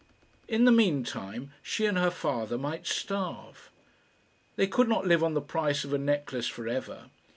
[0.47, 3.69] In the mean time she and her father might starve!
[4.55, 7.11] They could not live on the price of a necklace for ever.